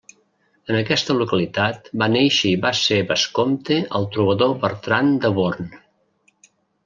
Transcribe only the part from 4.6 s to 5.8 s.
Bertran de Born.